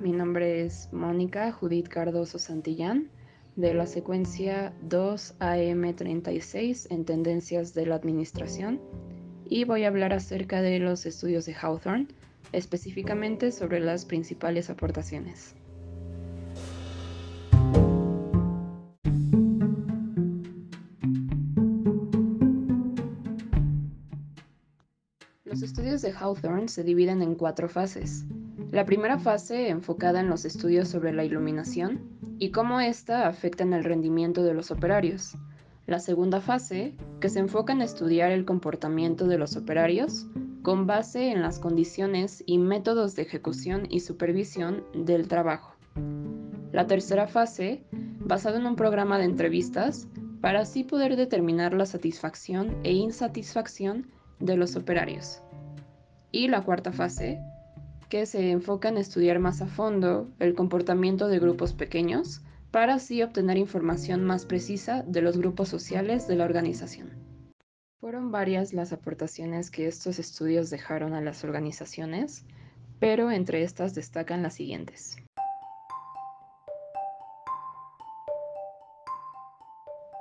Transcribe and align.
mi 0.00 0.12
nombre 0.12 0.64
es 0.64 0.88
Mónica 0.92 1.52
Judith 1.52 1.88
Cardoso 1.88 2.38
Santillán, 2.38 3.10
de 3.56 3.74
la 3.74 3.86
secuencia 3.86 4.72
2AM36 4.88 6.86
en 6.90 7.04
Tendencias 7.04 7.74
de 7.74 7.86
la 7.86 7.96
Administración, 7.96 8.80
y 9.48 9.64
voy 9.64 9.84
a 9.84 9.88
hablar 9.88 10.12
acerca 10.12 10.62
de 10.62 10.78
los 10.78 11.06
estudios 11.06 11.44
de 11.46 11.54
Hawthorne, 11.54 12.06
específicamente 12.52 13.50
sobre 13.50 13.80
las 13.80 14.04
principales 14.04 14.70
aportaciones. 14.70 15.54
Los 25.44 25.62
estudios 25.62 26.02
de 26.02 26.12
Hawthorne 26.12 26.68
se 26.68 26.84
dividen 26.84 27.22
en 27.22 27.34
cuatro 27.34 27.68
fases. 27.68 28.24
La 28.70 28.84
primera 28.84 29.18
fase 29.18 29.70
enfocada 29.70 30.20
en 30.20 30.28
los 30.28 30.44
estudios 30.44 30.88
sobre 30.88 31.14
la 31.14 31.24
iluminación 31.24 32.00
y 32.38 32.50
cómo 32.50 32.80
ésta 32.80 33.26
afecta 33.26 33.64
en 33.64 33.72
el 33.72 33.82
rendimiento 33.82 34.42
de 34.42 34.52
los 34.52 34.70
operarios. 34.70 35.36
La 35.86 35.98
segunda 36.00 36.42
fase, 36.42 36.94
que 37.18 37.30
se 37.30 37.38
enfoca 37.38 37.72
en 37.72 37.80
estudiar 37.80 38.30
el 38.30 38.44
comportamiento 38.44 39.26
de 39.26 39.38
los 39.38 39.56
operarios 39.56 40.26
con 40.62 40.86
base 40.86 41.30
en 41.30 41.40
las 41.40 41.58
condiciones 41.58 42.42
y 42.44 42.58
métodos 42.58 43.16
de 43.16 43.22
ejecución 43.22 43.86
y 43.88 44.00
supervisión 44.00 44.84
del 44.92 45.28
trabajo. 45.28 45.74
La 46.70 46.86
tercera 46.86 47.26
fase, 47.26 47.84
basada 48.20 48.58
en 48.58 48.66
un 48.66 48.76
programa 48.76 49.16
de 49.16 49.24
entrevistas 49.24 50.08
para 50.42 50.60
así 50.60 50.84
poder 50.84 51.16
determinar 51.16 51.72
la 51.72 51.86
satisfacción 51.86 52.76
e 52.84 52.92
insatisfacción 52.92 54.10
de 54.40 54.58
los 54.58 54.76
operarios. 54.76 55.42
Y 56.32 56.48
la 56.48 56.62
cuarta 56.62 56.92
fase, 56.92 57.40
que 58.08 58.26
se 58.26 58.50
enfoca 58.50 58.88
en 58.88 58.96
estudiar 58.96 59.38
más 59.38 59.60
a 59.60 59.66
fondo 59.66 60.30
el 60.38 60.54
comportamiento 60.54 61.28
de 61.28 61.38
grupos 61.38 61.74
pequeños 61.74 62.42
para 62.70 62.94
así 62.94 63.22
obtener 63.22 63.56
información 63.56 64.24
más 64.24 64.46
precisa 64.46 65.02
de 65.06 65.22
los 65.22 65.38
grupos 65.38 65.68
sociales 65.68 66.26
de 66.26 66.36
la 66.36 66.44
organización. 66.44 67.10
Fueron 68.00 68.30
varias 68.30 68.72
las 68.72 68.92
aportaciones 68.92 69.70
que 69.70 69.86
estos 69.86 70.18
estudios 70.18 70.70
dejaron 70.70 71.14
a 71.14 71.20
las 71.20 71.44
organizaciones, 71.44 72.44
pero 73.00 73.30
entre 73.30 73.62
estas 73.62 73.94
destacan 73.94 74.42
las 74.42 74.54
siguientes. 74.54 75.16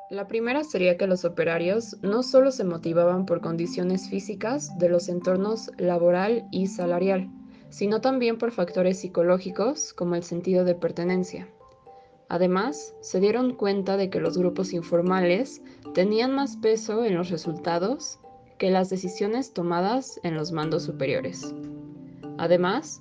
La 0.09 0.25
primera 0.25 0.63
sería 0.63 0.97
que 0.97 1.05
los 1.05 1.25
operarios 1.25 1.97
no 2.01 2.23
solo 2.23 2.51
se 2.51 2.63
motivaban 2.63 3.25
por 3.25 3.41
condiciones 3.41 4.09
físicas 4.09 4.77
de 4.77 4.87
los 4.87 5.09
entornos 5.09 5.69
laboral 5.77 6.47
y 6.49 6.67
salarial, 6.67 7.29
sino 7.69 8.01
también 8.01 8.37
por 8.37 8.51
factores 8.51 8.99
psicológicos 8.99 9.93
como 9.93 10.15
el 10.15 10.23
sentido 10.23 10.63
de 10.63 10.75
pertenencia. 10.75 11.47
Además, 12.29 12.93
se 13.01 13.19
dieron 13.19 13.55
cuenta 13.55 13.95
de 13.97 14.09
que 14.09 14.19
los 14.19 14.37
grupos 14.37 14.73
informales 14.73 15.61
tenían 15.93 16.33
más 16.35 16.57
peso 16.57 17.05
en 17.05 17.15
los 17.15 17.29
resultados 17.29 18.19
que 18.57 18.69
las 18.69 18.89
decisiones 18.89 19.53
tomadas 19.53 20.19
en 20.23 20.35
los 20.35 20.51
mandos 20.51 20.83
superiores. 20.83 21.53
Además, 22.37 22.99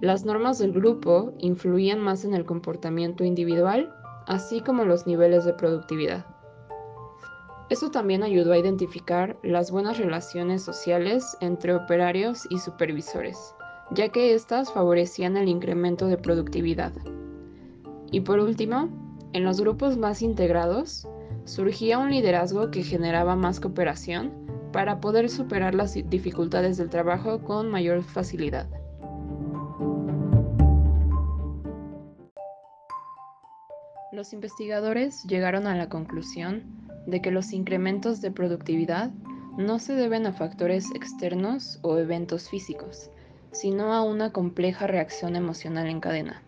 las 0.00 0.24
normas 0.24 0.58
del 0.58 0.72
grupo 0.72 1.32
influían 1.38 1.98
más 1.98 2.24
en 2.24 2.34
el 2.34 2.44
comportamiento 2.44 3.24
individual, 3.24 3.92
así 4.26 4.60
como 4.60 4.84
los 4.84 5.06
niveles 5.06 5.44
de 5.44 5.54
productividad. 5.54 6.24
Esto 7.68 7.90
también 7.90 8.22
ayudó 8.22 8.52
a 8.52 8.58
identificar 8.58 9.36
las 9.42 9.70
buenas 9.70 9.98
relaciones 9.98 10.62
sociales 10.62 11.36
entre 11.40 11.74
operarios 11.74 12.46
y 12.48 12.58
supervisores, 12.58 13.54
ya 13.90 14.10
que 14.10 14.34
éstas 14.34 14.72
favorecían 14.72 15.36
el 15.36 15.48
incremento 15.48 16.06
de 16.06 16.18
productividad. 16.18 16.92
Y 18.10 18.20
por 18.20 18.40
último, 18.40 18.88
en 19.32 19.44
los 19.44 19.60
grupos 19.60 19.96
más 19.96 20.22
integrados, 20.22 21.06
surgía 21.44 21.98
un 21.98 22.10
liderazgo 22.10 22.70
que 22.70 22.82
generaba 22.82 23.36
más 23.36 23.60
cooperación 23.60 24.32
para 24.72 25.00
poder 25.00 25.30
superar 25.30 25.74
las 25.74 25.94
dificultades 25.94 26.76
del 26.76 26.90
trabajo 26.90 27.42
con 27.42 27.70
mayor 27.70 28.02
facilidad. 28.02 28.68
Los 34.12 34.32
investigadores 34.32 35.22
llegaron 35.24 35.66
a 35.66 35.76
la 35.76 35.88
conclusión 35.88 36.64
de 37.06 37.22
que 37.22 37.30
los 37.30 37.52
incrementos 37.52 38.20
de 38.20 38.30
productividad 38.30 39.10
no 39.56 39.78
se 39.78 39.94
deben 39.94 40.26
a 40.26 40.32
factores 40.32 40.90
externos 40.94 41.78
o 41.82 41.98
eventos 41.98 42.48
físicos, 42.48 43.10
sino 43.52 43.92
a 43.92 44.02
una 44.02 44.32
compleja 44.32 44.86
reacción 44.86 45.36
emocional 45.36 45.88
en 45.88 46.00
cadena. 46.00 46.42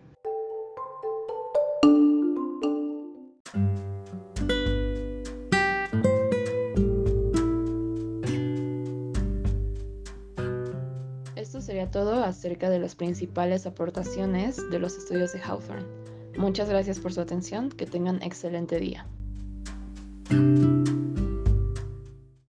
Esto 11.35 11.61
sería 11.61 11.91
todo 11.91 12.23
acerca 12.23 12.69
de 12.69 12.79
las 12.79 12.95
principales 12.95 13.65
aportaciones 13.65 14.69
de 14.69 14.79
los 14.79 14.97
estudios 14.97 15.33
de 15.33 15.41
Hawthorne. 15.41 15.85
Muchas 16.37 16.69
gracias 16.69 16.99
por 16.99 17.13
su 17.13 17.21
atención, 17.21 17.69
que 17.69 17.85
tengan 17.85 18.21
excelente 18.21 18.79
día. 18.79 19.05